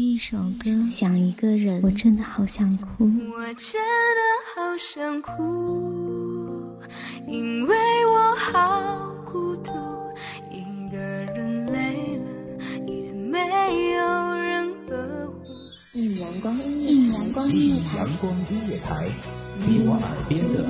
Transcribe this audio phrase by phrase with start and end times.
[0.00, 3.04] 听一首歌，想一个人，我真的好想哭。
[3.04, 3.78] 我真
[4.16, 4.22] 的
[4.54, 6.78] 好想哭，
[7.28, 7.76] 因为
[8.06, 9.72] 我好孤独，
[10.50, 12.24] 一个人累了
[12.86, 13.38] 也没
[13.92, 15.42] 有人呵护。
[15.92, 19.06] 一阳光音乐，一阳光音乐台，阳光音乐台，
[19.66, 20.69] 你我耳边的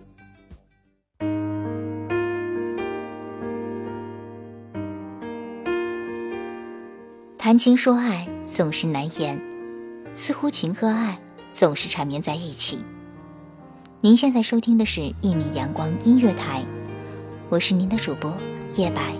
[7.41, 9.41] 谈情说爱总是难言，
[10.13, 11.17] 似乎情和爱
[11.51, 12.85] 总是缠绵在一起。
[13.99, 16.61] 您现在收听的是《一米阳光音乐台》，
[17.49, 18.31] 我是您的主播
[18.75, 19.15] 叶白。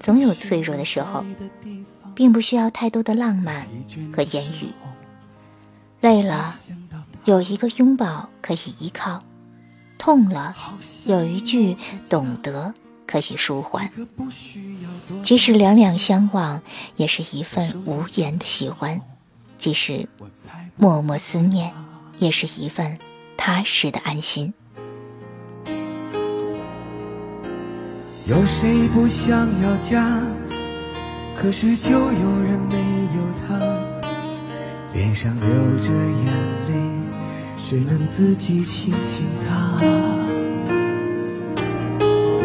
[0.00, 1.24] 总有脆弱的时候，
[2.14, 3.66] 并不需要太多的浪漫
[4.14, 4.72] 和言语。
[6.00, 6.54] 累了，
[7.24, 9.20] 有一个拥抱可以依靠；
[9.98, 10.54] 痛了，
[11.04, 11.76] 有一句
[12.08, 12.72] 懂得
[13.06, 13.90] 可以舒缓。
[15.22, 16.62] 即使两两相望，
[16.96, 19.00] 也是一份无言的喜欢；
[19.56, 20.08] 即使
[20.76, 21.74] 默默思念，
[22.18, 22.98] 也是一份
[23.36, 24.54] 踏实的安心。
[28.28, 30.20] 有谁不想要家？
[31.34, 32.76] 可是就有人没
[33.16, 33.58] 有他，
[34.92, 36.26] 脸上流着眼
[36.68, 36.74] 泪，
[37.64, 39.80] 只能自己轻轻擦。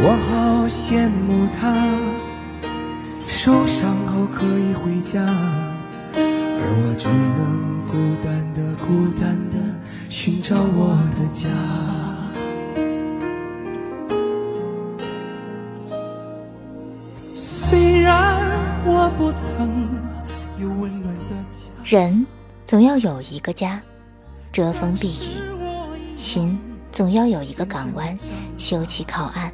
[0.05, 1.75] 我好羡慕他，
[3.27, 5.19] 受伤后可以回家，
[6.15, 7.91] 而我只能孤
[8.23, 9.57] 单的、孤单的
[10.07, 11.49] 寻找我的家。
[19.17, 19.87] 不曾
[20.57, 22.25] 有温暖的家，人
[22.65, 23.81] 总要有一个家，
[24.51, 25.37] 遮风避雨；
[26.17, 26.57] 心
[26.91, 28.17] 总要有一个港湾，
[28.57, 29.51] 休憩靠岸。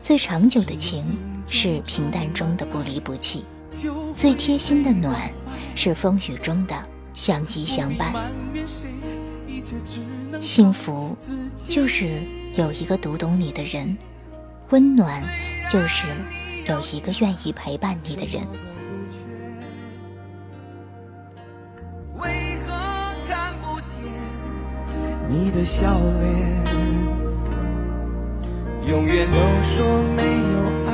[0.00, 1.04] 最长久的情
[1.48, 3.44] 是平淡中的不离不弃，
[4.14, 5.28] 最贴心的暖
[5.74, 6.76] 是风雨中的
[7.14, 8.12] 相依相伴。
[10.40, 11.16] 幸福
[11.68, 12.22] 就是
[12.54, 13.96] 有一个读懂你的人，
[14.70, 15.22] 温暖
[15.68, 16.06] 就是
[16.68, 18.44] 有一个愿意陪伴你的人。
[22.18, 22.74] 为何
[23.28, 23.90] 看不见
[25.28, 26.66] 你的笑脸？
[28.88, 30.90] 永远都说没有爱，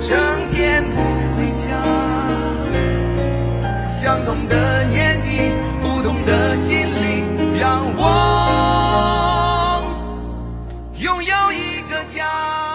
[0.00, 0.16] 整
[0.50, 0.96] 天不
[1.34, 1.66] 回家。
[3.88, 5.52] 相同的年纪，
[5.82, 7.26] 不同的心灵，
[7.58, 9.82] 让我
[10.98, 12.67] 拥有一个家。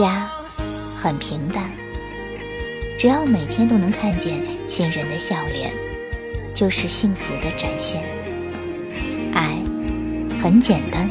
[0.00, 0.26] 家
[0.96, 1.70] 很平淡，
[2.98, 5.70] 只要每天都能看见亲人的笑脸，
[6.54, 8.02] 就是幸福的展现。
[9.34, 9.58] 爱
[10.42, 11.06] 很简单，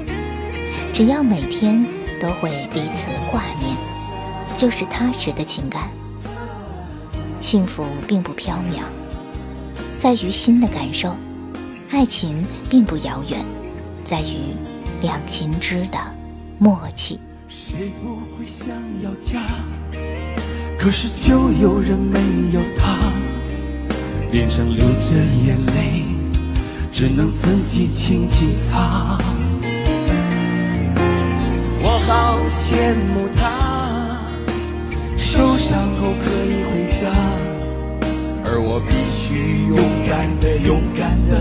[0.91, 1.85] 只要每天
[2.19, 3.77] 都会彼此挂念，
[4.57, 5.87] 就是踏实的情感。
[7.39, 8.81] 幸福并不缥缈，
[9.99, 11.11] 在于心的感受；
[11.91, 13.45] 爱情并不遥远，
[14.03, 14.55] 在于
[14.99, 15.99] 两心知的
[16.57, 17.19] 默契。
[17.71, 18.67] 谁不会想
[19.03, 19.39] 要家？
[20.75, 22.19] 可是就有人没
[22.51, 23.13] 有他，
[24.31, 25.15] 脸上流着
[25.45, 26.03] 眼泪，
[26.91, 29.19] 只能自己轻轻擦。
[31.83, 34.17] 我好羡慕他，
[35.15, 37.13] 受伤后可以回家，
[38.45, 39.77] 而我必须勇
[40.07, 41.31] 敢的、勇敢的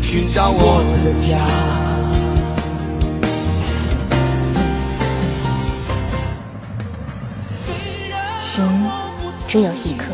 [0.00, 1.83] 寻找我的家。
[8.44, 8.62] 心
[9.48, 10.04] 只有一颗，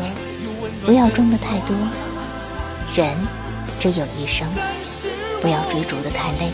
[0.85, 1.75] 不要装的太多；
[2.95, 3.13] 人
[3.77, 4.47] 只有一生，
[5.41, 6.49] 不要追逐的太累。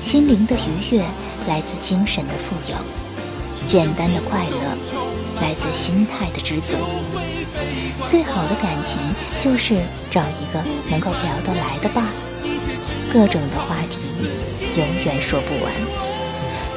[0.00, 1.04] 心灵的愉悦
[1.46, 2.76] 来自精神的富有，
[3.68, 4.76] 简单的快乐
[5.40, 6.74] 来自心态的知足。
[8.10, 8.98] 最好的感情
[9.38, 9.80] 就是
[10.10, 10.60] 找一个
[10.90, 12.04] 能够聊得来的伴，
[13.12, 14.08] 各种的话题，
[14.76, 15.72] 永远说不完；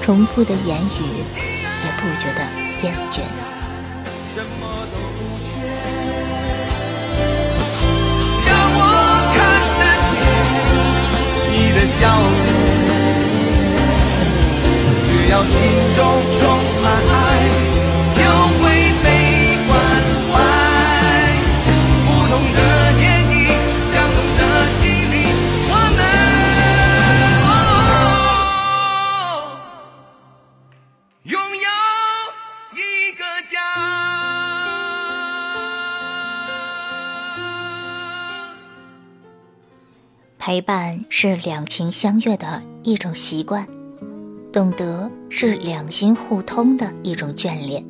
[0.04, 1.02] 重复的言语，
[1.84, 2.46] 也不觉得
[2.84, 3.22] 厌倦。
[11.77, 12.50] 的笑脸，
[15.07, 15.53] 只要心
[15.95, 16.00] 中
[40.48, 43.68] 陪伴是两情相悦的一种习惯，
[44.50, 47.84] 懂得是两心互通的一种眷恋。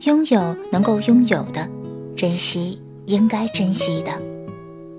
[0.00, 1.70] 拥有能够拥有的，
[2.16, 4.20] 珍惜应该珍惜的。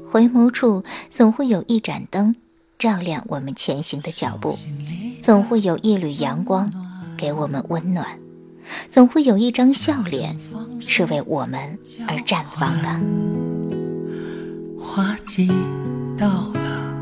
[0.09, 2.33] 回眸处总会有一盏灯，
[2.79, 4.57] 照亮我们前行的脚步；
[5.21, 6.71] 总会有一缕阳光，
[7.17, 8.05] 给我们温暖；
[8.89, 10.39] 总会有一张笑脸，
[10.79, 13.05] 是为我们而绽放的。
[14.79, 15.51] 花季。
[16.17, 16.95] 到了，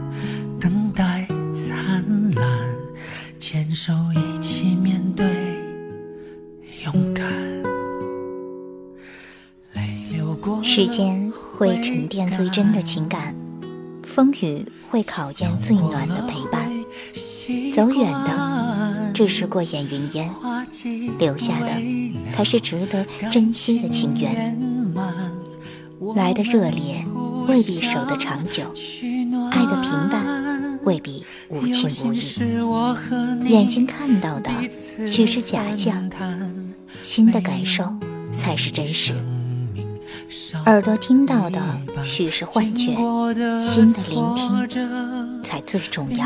[0.60, 2.04] 等待灿
[2.36, 2.48] 烂，
[3.40, 5.26] 牵手一起面对，
[6.84, 7.32] 勇敢。
[10.64, 13.36] 时间会沉淀最真的情感，
[14.02, 16.72] 风雨会考验最暖的陪伴。
[17.76, 20.34] 走远的只是过眼云烟，
[21.20, 21.70] 留下的
[22.32, 24.58] 才是值得珍惜的情缘。
[26.16, 27.03] 来的热烈。
[27.48, 28.64] 未必守得长久，
[29.52, 32.22] 爱的平淡未必无情无义。
[33.48, 34.52] 眼睛看到的
[35.08, 36.10] 许是假象，
[37.02, 37.94] 心的感受
[38.32, 39.14] 才是真实。
[40.66, 41.62] 耳朵听到的
[42.04, 42.96] 许是幻觉，
[43.60, 46.26] 心的聆听才最重要。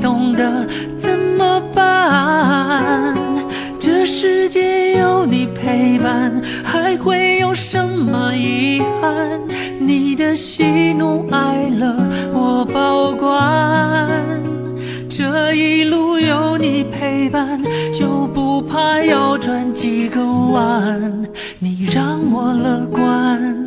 [0.00, 0.66] 懂得
[0.96, 3.14] 怎么办？
[3.78, 9.40] 这世界有你陪伴，还会有什么遗憾？
[9.78, 11.94] 你的喜怒哀乐
[12.32, 14.08] 我保管。
[15.08, 17.60] 这一路有你陪伴，
[17.92, 21.26] 就不怕要转几个弯。
[21.58, 23.66] 你让我乐观，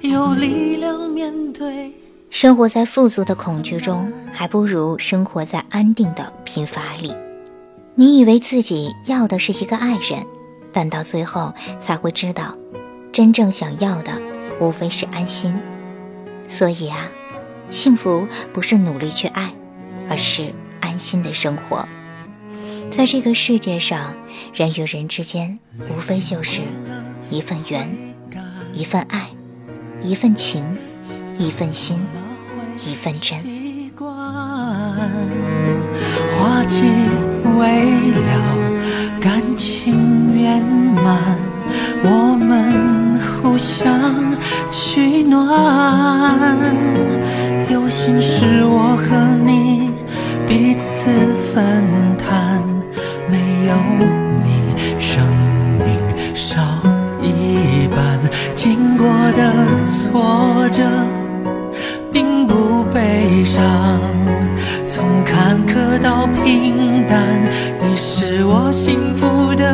[0.00, 1.92] 有力量面对。
[2.46, 7.12] 生活在富足的恐惧中，还不如生活在安定的贫乏里。
[7.96, 10.24] 你以为自己要的是一个爱人，
[10.72, 12.56] 但到最后才会知道，
[13.12, 14.12] 真正想要的
[14.60, 15.58] 无非是安心。
[16.46, 17.08] 所以啊，
[17.72, 19.52] 幸福不是努力去爱，
[20.08, 21.84] 而是安心的生活。
[22.92, 24.14] 在这个世界上，
[24.54, 25.58] 人与人之间，
[25.90, 26.60] 无非就是
[27.28, 28.14] 一份缘，
[28.72, 29.30] 一份爱，
[30.00, 30.64] 一份情，
[31.36, 31.98] 一份心。
[32.84, 33.38] 一份真。
[36.38, 36.84] 花季
[37.58, 38.30] 未了，
[39.20, 41.38] 感情圆满，
[42.04, 44.36] 我们互相
[44.70, 46.56] 取暖。
[47.70, 48.62] 有心事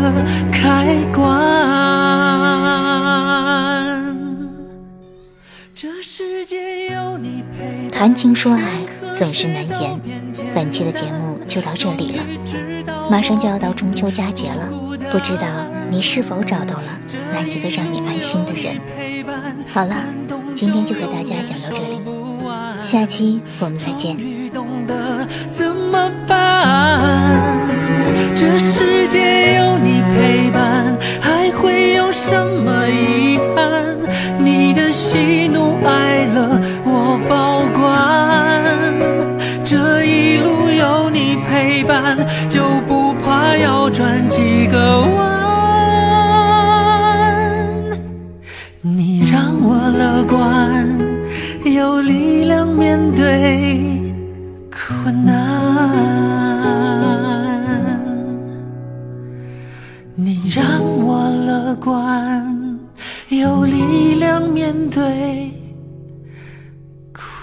[0.00, 1.22] 的开关。
[5.74, 8.60] 这世界有你陪谈情说爱
[9.16, 10.00] 总是难言，
[10.54, 12.24] 本期的节目就到这里了。
[13.10, 14.68] 马上就要到中秋佳节了，
[15.10, 15.46] 不知道
[15.90, 16.84] 你是否找到了
[17.32, 18.80] 那一个让你安心的人？
[19.68, 19.96] 好了，
[20.54, 21.98] 今天就和大家讲到这里。
[22.80, 24.16] 下期我们再见。
[25.50, 27.68] 怎么办？
[28.34, 29.61] 这世界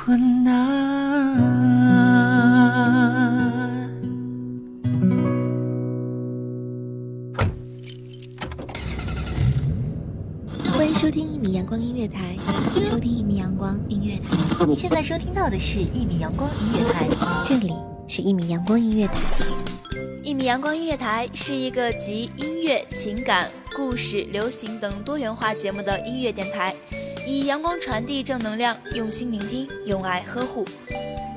[0.10, 0.66] 困难。
[10.74, 12.36] 欢迎收听一米阳光音乐台，
[12.90, 17.08] 收听一米阳光音乐台，你现在收听到的是一米阳光音乐台，
[17.46, 17.72] 这里
[18.08, 19.14] 是一米阳光音乐台。
[20.24, 26.74] 一米阳光音乐台是一个集音乐、情感、故事、流行等多元化节目的音乐电台，
[27.30, 30.66] 以阳光传递正能量，用心聆听，用爱呵护。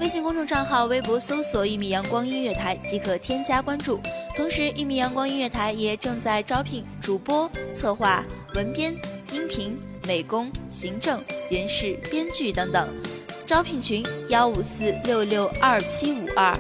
[0.01, 4.01] 微信公众账号、微博搜索“一米阳光音乐台”即可添加关注。
[4.35, 8.97] 同时，一米阳光音乐台也正在招聘主播、策划、文编、
[9.33, 12.89] 音频、美工、行政、人事、编剧等等。
[13.47, 16.59] 招聘群：幺五四六六二七五二。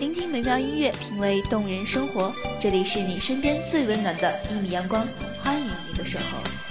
[0.00, 2.34] 聆听美妙音乐，品味动人生活。
[2.60, 5.06] 这里是你身边最温暖的一米阳光，
[5.40, 6.61] 欢迎你的守候。